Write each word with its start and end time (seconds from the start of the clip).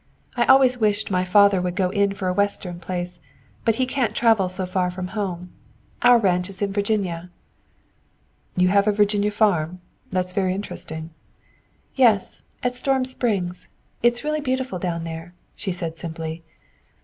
I 0.35 0.45
always 0.45 0.79
wished 0.79 1.11
my 1.11 1.23
father 1.23 1.61
would 1.61 1.75
go 1.75 1.91
in 1.91 2.15
for 2.15 2.27
a 2.27 2.33
western 2.33 2.79
place, 2.79 3.19
but 3.63 3.75
he 3.75 3.85
can't 3.85 4.15
travel 4.15 4.49
so 4.49 4.65
far 4.65 4.89
from 4.89 5.09
home. 5.09 5.51
Our 6.01 6.17
ranch 6.17 6.49
is 6.49 6.59
in 6.63 6.73
Virginia." 6.73 7.29
"You 8.55 8.69
have 8.69 8.87
a 8.87 8.91
Virginia 8.91 9.29
farm? 9.29 9.79
That 10.09 10.25
is 10.25 10.33
very 10.33 10.55
interesting." 10.55 11.11
"Yes; 11.93 12.41
at 12.63 12.73
Storm 12.75 13.05
Springs. 13.05 13.67
It's 14.01 14.23
really 14.23 14.41
beautiful 14.41 14.79
down 14.79 15.03
there," 15.03 15.35
she 15.55 15.71
said 15.71 15.99
simply. 15.99 16.41